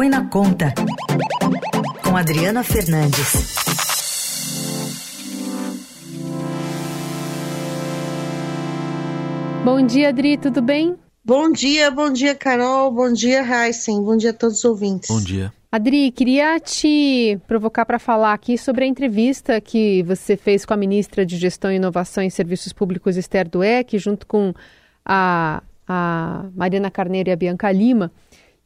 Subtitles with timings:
[0.00, 0.72] Põe na Conta,
[2.02, 3.54] com Adriana Fernandes.
[9.62, 10.96] Bom dia, Adri, tudo bem?
[11.22, 15.10] Bom dia, bom dia, Carol, bom dia, Heisen, bom dia a todos os ouvintes.
[15.10, 15.52] Bom dia.
[15.70, 20.78] Adri, queria te provocar para falar aqui sobre a entrevista que você fez com a
[20.78, 24.54] ministra de Gestão, Inovação e Serviços Públicos, Esther Dueck, junto com
[25.04, 28.10] a, a Mariana Carneiro e a Bianca Lima.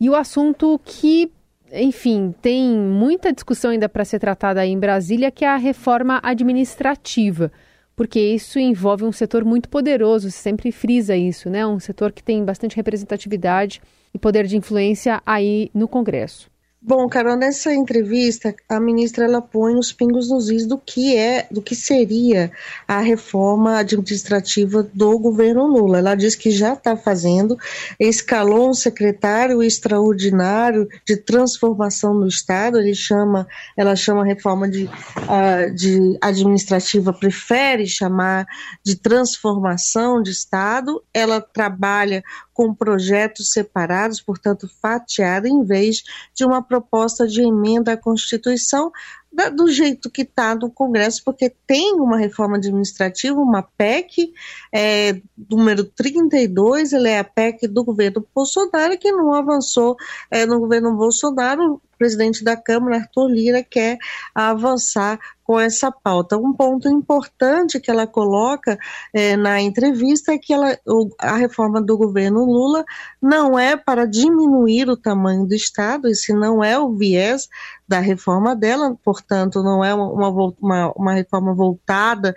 [0.00, 1.30] E o assunto que,
[1.72, 6.20] enfim, tem muita discussão ainda para ser tratada aí em Brasília, que é a reforma
[6.22, 7.50] administrativa
[7.96, 11.66] porque isso envolve um setor muito poderoso, você sempre frisa isso, né?
[11.66, 13.80] Um setor que tem bastante representatividade
[14.12, 16.50] e poder de influência aí no Congresso.
[16.86, 21.46] Bom, Carol, nessa entrevista, a ministra ela põe os pingos nos is do que é,
[21.50, 22.52] do que seria
[22.86, 26.00] a reforma administrativa do governo Lula.
[26.00, 27.56] Ela diz que já está fazendo,
[27.98, 32.78] escalou um secretário extraordinário de transformação no Estado.
[32.78, 38.46] Ele chama, ela chama reforma de, uh, de administrativa, prefere chamar
[38.84, 41.02] de transformação de Estado.
[41.14, 42.22] Ela trabalha
[42.54, 46.02] com projetos separados, portanto fatiada, em vez
[46.32, 48.92] de uma proposta de emenda à Constituição
[49.34, 54.32] da, do jeito que está no Congresso, porque tem uma reforma administrativa, uma PEC,
[54.72, 59.96] é, número 32, ela é a PEC do governo Bolsonaro, que não avançou
[60.30, 63.98] é, no governo Bolsonaro, presidente da Câmara, Arthur Lira, quer
[64.34, 66.38] avançar com essa pauta.
[66.38, 68.78] Um ponto importante que ela coloca
[69.12, 72.84] é, na entrevista é que ela, o, a reforma do governo Lula
[73.20, 77.48] não é para diminuir o tamanho do Estado, esse não é o viés
[77.86, 78.96] da reforma dela,
[79.26, 80.28] portanto, não é uma,
[80.60, 82.34] uma, uma reforma voltada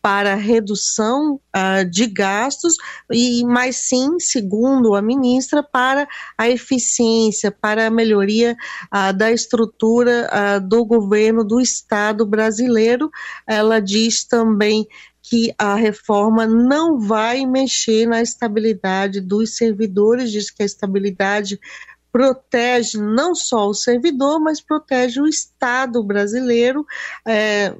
[0.00, 2.76] para redução uh, de gastos,
[3.12, 8.56] e mas sim, segundo a ministra, para a eficiência, para a melhoria
[8.94, 13.10] uh, da estrutura uh, do governo do Estado brasileiro.
[13.46, 14.86] Ela diz também
[15.20, 21.60] que a reforma não vai mexer na estabilidade dos servidores, diz que a estabilidade
[22.18, 26.84] protege não só o servidor, mas protege o Estado brasileiro.
[27.24, 27.72] É,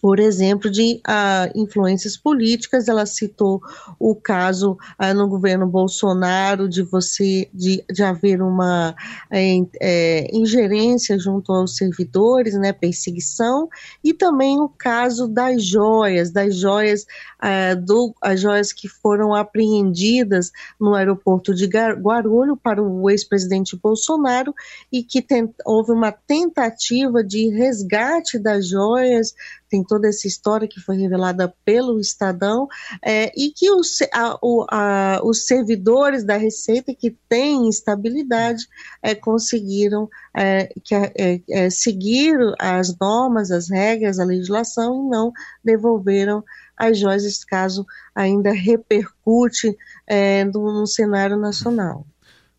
[0.00, 2.88] por exemplo, de uh, influências políticas.
[2.88, 3.60] Ela citou
[3.98, 8.94] o caso uh, no governo Bolsonaro de você de, de haver uma
[9.30, 13.68] é, é, ingerência junto aos servidores, né, perseguição,
[14.02, 17.04] e também o caso das joias, das joias
[17.42, 20.50] uh, do, as joias que foram apreendidas
[20.80, 24.54] no aeroporto de Guarulhos para o ex-presidente Bolsonaro
[24.92, 29.34] e que tent, houve uma tentativa de resgate das joias.
[29.68, 32.66] Tem toda essa história que foi revelada pelo Estadão,
[33.04, 38.66] é, e que os, a, o, a, os servidores da Receita que têm estabilidade
[39.02, 45.32] é, conseguiram é, que, é, é, seguir as normas, as regras, a legislação e não
[45.62, 46.42] devolveram
[46.78, 47.84] as joias, esse caso
[48.14, 52.06] ainda repercute é, no, no cenário nacional.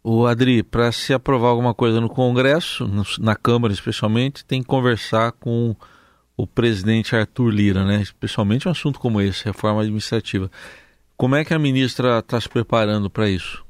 [0.04, 5.34] O Adri, para se aprovar alguma coisa no Congresso, na Câmara especialmente, tem que conversar
[5.34, 5.76] com
[6.38, 8.02] o presidente Arthur Lira, né?
[8.02, 10.50] Especialmente um assunto como esse, reforma administrativa.
[11.18, 13.64] Como é que a ministra está se preparando para isso?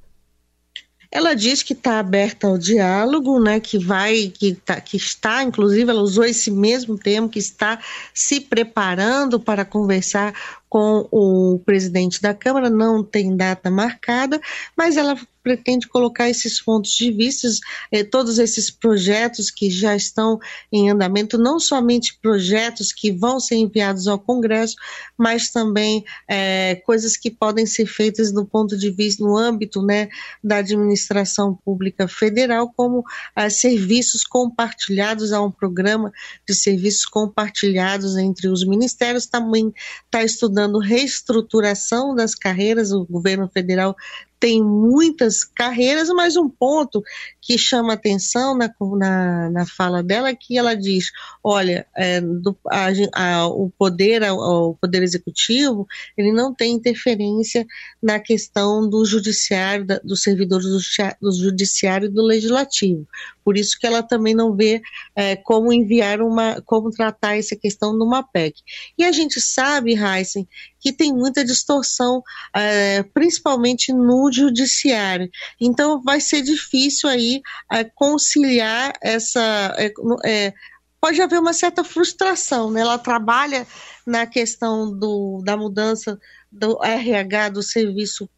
[1.12, 5.90] Ela diz que está aberta ao diálogo, né, que vai, que, tá, que está, inclusive,
[5.90, 7.80] ela usou esse mesmo termo, que está
[8.14, 10.34] se preparando para conversar
[10.70, 14.40] com o presidente da Câmara, não tem data marcada,
[14.78, 17.48] mas ela pretende colocar esses pontos de vista,
[17.92, 20.38] eh, todos esses projetos que já estão
[20.72, 24.76] em andamento, não somente projetos que vão ser enviados ao Congresso,
[25.18, 30.10] mas também eh, coisas que podem ser feitas do ponto de vista, no âmbito né,
[30.44, 33.04] da administração pública federal, como
[33.36, 36.12] eh, serviços compartilhados, há um programa
[36.48, 39.74] de serviços compartilhados entre os ministérios, também
[40.06, 43.96] está estudando dando reestruturação das carreiras, o governo federal
[44.40, 47.04] tem muitas carreiras, mas um ponto
[47.42, 51.12] que chama atenção na, na, na fala dela é que ela diz,
[51.44, 55.88] olha, é, do, a, a, o poder, o poder executivo,
[56.18, 57.66] ele não tem interferência
[58.02, 60.80] na questão do judiciário, da, dos servidores do,
[61.22, 63.06] do judiciário e do legislativo.
[63.44, 64.80] Por isso que ela também não vê
[65.16, 68.62] é, como enviar uma, como tratar essa questão numa PEC.
[68.96, 70.48] E a gente sabe, Heisen,
[70.80, 72.22] que tem muita distorção,
[72.56, 75.30] é, principalmente no judiciário.
[75.60, 77.42] Então vai ser difícil aí
[77.72, 79.76] é, conciliar essa.
[79.78, 79.92] É,
[80.26, 80.54] é,
[81.00, 82.82] pode haver uma certa frustração, né?
[82.82, 83.66] Ela trabalha
[84.06, 86.20] na questão do, da mudança
[86.52, 88.30] do RH do serviço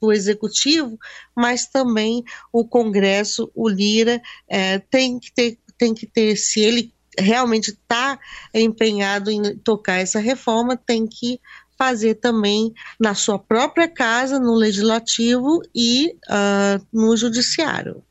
[0.00, 0.98] do executivo,
[1.34, 2.22] mas também
[2.52, 8.18] o Congresso, o Lira, é, tem que ter, tem que ter, se ele realmente está
[8.52, 11.40] empenhado em tocar essa reforma, tem que
[11.78, 18.02] fazer também na sua própria casa, no legislativo e uh, no judiciário.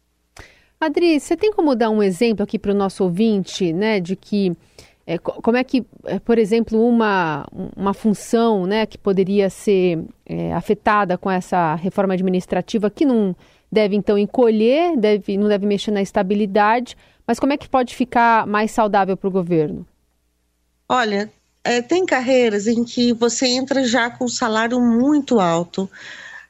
[0.80, 4.56] Adri, você tem como dar um exemplo aqui para o nosso ouvinte, né, de que
[5.08, 7.46] é, como é que, é, por exemplo, uma,
[7.76, 13.36] uma função né, que poderia ser é, afetada com essa reforma administrativa que não
[13.72, 16.98] deve então encolher, deve, não deve mexer na estabilidade,
[17.28, 19.86] mas como é que pode ficar mais saudável para o governo?
[20.90, 21.32] Olha,
[21.66, 25.90] é, tem carreiras em que você entra já com um salário muito alto,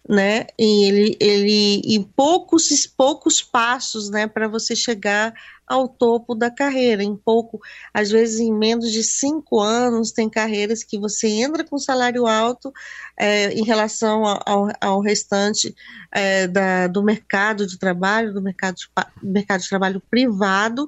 [0.07, 0.45] né?
[0.59, 5.33] E ele, ele em poucos, poucos passos, né, para você chegar
[5.67, 7.03] ao topo da carreira.
[7.03, 7.59] Em pouco,
[7.93, 12.71] às vezes em menos de cinco anos, tem carreiras que você entra com salário alto
[13.17, 15.75] é, em relação ao, ao restante
[16.11, 18.87] é, da, do mercado de trabalho, do mercado de,
[19.23, 20.87] mercado de trabalho privado,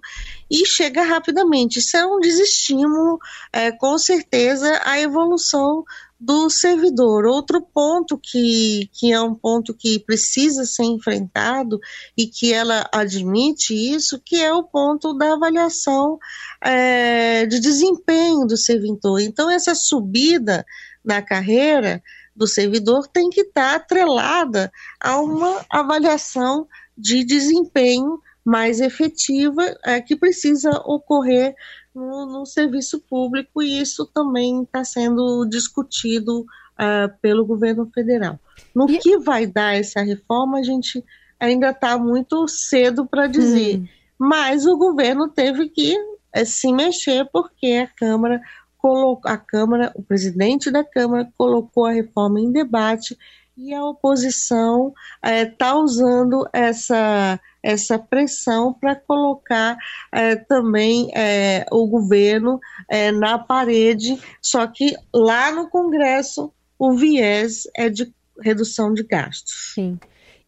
[0.49, 1.79] e chega rapidamente.
[1.79, 3.19] Isso é um desestímulo,
[3.51, 5.83] é, com certeza, a evolução
[6.19, 7.25] do servidor.
[7.25, 11.79] Outro ponto que, que é um ponto que precisa ser enfrentado
[12.17, 16.17] e que ela admite isso, que é o ponto da avaliação
[16.61, 19.21] é, de desempenho do servidor.
[19.21, 20.65] Então, essa subida
[21.05, 22.01] na carreira
[22.35, 26.67] do servidor tem que estar atrelada a uma avaliação
[26.97, 31.53] de desempenho mais efetiva é, que precisa ocorrer
[31.97, 38.39] no, no serviço público e isso também está sendo discutido uh, pelo governo federal.
[38.73, 38.99] No e...
[38.99, 41.03] que vai dar essa reforma, a gente
[41.39, 43.87] ainda está muito cedo para dizer, hum.
[44.17, 45.95] mas o governo teve que
[46.33, 48.41] é, se mexer porque a Câmara
[48.77, 53.17] colocou, a Câmara, o presidente da Câmara colocou a reforma em debate
[53.57, 54.93] e a oposição
[55.23, 59.77] está é, usando essa essa pressão para colocar
[60.09, 66.49] é, também é, o governo é, na parede, só que lá no Congresso
[66.79, 68.09] o viés é de
[68.41, 69.73] redução de gastos.
[69.75, 69.99] Sim.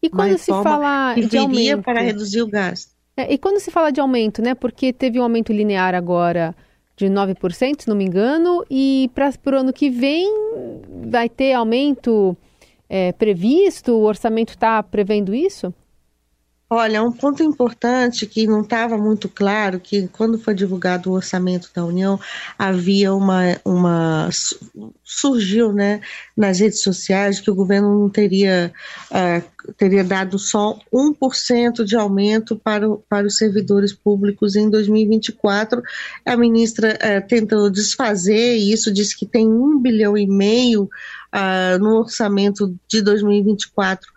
[0.02, 2.90] E quando se fala de aumento para reduzir o gasto.
[3.14, 4.54] É, e quando se fala de aumento, né?
[4.54, 6.56] Porque teve um aumento linear agora
[6.96, 10.26] de 9%, se não me engano, e para o ano que vem
[11.10, 12.34] vai ter aumento
[12.88, 13.92] é, previsto?
[13.92, 15.74] O orçamento está prevendo isso?
[16.72, 21.68] Olha, um ponto importante que não estava muito claro, que quando foi divulgado o orçamento
[21.74, 22.16] da União,
[22.56, 24.28] havia uma, uma
[25.02, 26.00] surgiu, né,
[26.36, 28.72] nas redes sociais que o governo não teria,
[29.10, 35.82] uh, teria dado só 1% de aumento para, o, para os servidores públicos em 2024.
[36.24, 41.98] A ministra uh, tentou desfazer isso, disse que tem um bilhão e meio uh, no
[41.98, 44.09] orçamento de 2024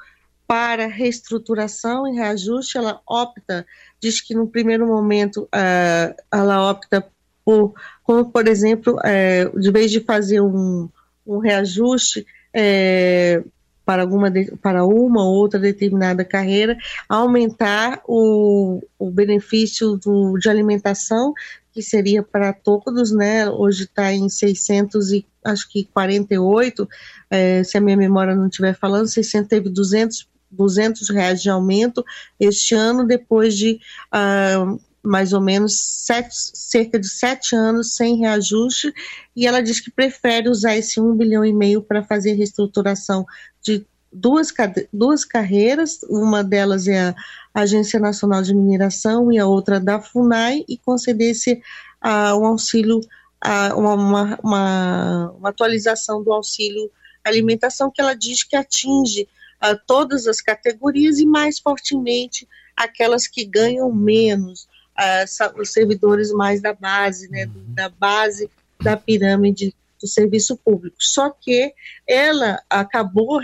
[0.54, 3.66] para reestruturação e reajuste, ela opta,
[4.00, 7.04] diz que no primeiro momento uh, ela opta
[7.44, 7.74] por,
[8.04, 10.88] como por exemplo, uh, de vez de fazer um,
[11.26, 12.24] um reajuste
[12.54, 13.44] é,
[13.84, 16.78] para, alguma de, para uma ou outra determinada carreira,
[17.10, 21.34] aumentar o, o benefício do, de alimentação,
[21.72, 23.50] que seria para todos, né?
[23.50, 26.88] Hoje está em 600 e acho que 48,
[27.32, 32.04] é, se a minha memória não estiver falando, 600 teve 200 200 reais de aumento
[32.40, 33.80] este ano, depois de
[34.14, 38.94] uh, mais ou menos sete, cerca de sete anos sem reajuste,
[39.36, 43.26] e ela diz que prefere usar esse um bilhão e meio para fazer reestruturação
[43.62, 44.54] de duas,
[44.94, 47.10] duas carreiras, uma delas é
[47.54, 51.62] a Agência Nacional de Mineração e a outra da FUNAI, e conceder esse
[52.04, 56.90] uh, um auxílio, uh, uma, uma, uma, uma atualização do auxílio
[57.24, 59.28] alimentação que ela diz que atinge
[59.64, 64.68] uh, todas as categorias e mais fortemente aquelas que ganham menos,
[65.00, 68.50] uh, os servidores mais da base, né, da base
[68.82, 70.98] da pirâmide do serviço público.
[71.00, 71.74] Só que
[72.06, 73.40] ela acabou,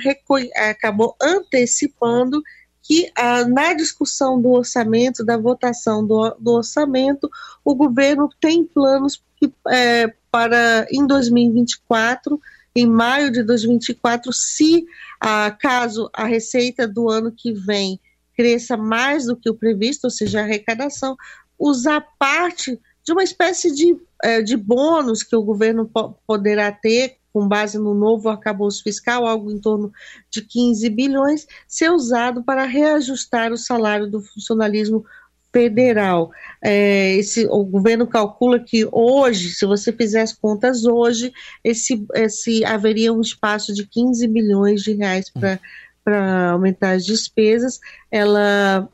[0.56, 2.44] acabou antecipando
[2.84, 7.30] que ah, na discussão do orçamento, da votação do, do orçamento,
[7.64, 12.42] o governo tem planos que, é, para em 2024
[12.80, 14.86] em maio de 2024, se
[15.20, 18.00] ah, caso a receita do ano que vem
[18.36, 21.18] cresça mais do que o previsto, ou seja, a arrecadação,
[21.58, 27.18] usar parte de uma espécie de, eh, de bônus que o governo po poderá ter
[27.34, 29.92] com base no novo arcabouço fiscal, algo em torno
[30.30, 35.06] de 15 bilhões, ser usado para reajustar o salário do funcionalismo
[35.52, 36.32] federal.
[36.64, 41.32] É, esse, o governo calcula que hoje, se você fizer as contas hoje,
[41.64, 45.60] esse, esse haveria um espaço de 15 bilhões de reais para
[46.02, 47.80] para aumentar as despesas,
[48.10, 48.90] ela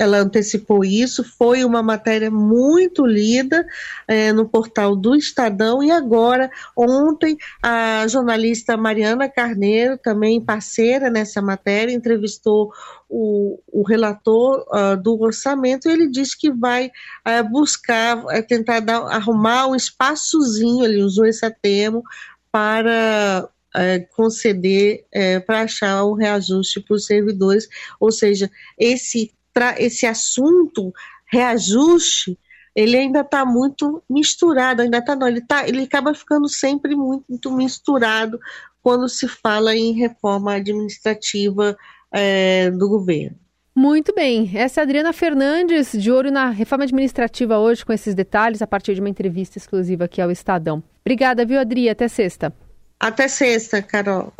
[0.00, 3.66] ela antecipou isso, foi uma matéria muito lida
[4.08, 11.42] é, no portal do Estadão e agora, ontem, a jornalista Mariana Carneiro, também parceira nessa
[11.42, 12.72] matéria, entrevistou
[13.10, 18.80] o, o relator uh, do orçamento e ele disse que vai uh, buscar, uh, tentar
[18.80, 22.02] dar, arrumar um espaçozinho, ele usou esse termo,
[22.50, 27.68] para é, conceder é, para achar o reajuste para os servidores,
[28.00, 29.32] ou seja, esse
[29.78, 30.92] esse assunto,
[31.30, 32.38] reajuste,
[32.74, 37.24] ele ainda está muito misturado, ainda está não, ele, tá, ele acaba ficando sempre muito,
[37.28, 38.38] muito misturado
[38.82, 41.76] quando se fala em reforma administrativa
[42.12, 43.36] é, do governo.
[43.74, 48.14] Muito bem, essa é a Adriana Fernandes, de olho na reforma administrativa hoje, com esses
[48.14, 50.82] detalhes, a partir de uma entrevista exclusiva aqui ao Estadão.
[51.02, 51.88] Obrigada, viu, Adri?
[51.88, 52.52] Até sexta.
[52.98, 54.32] Até sexta, Carol.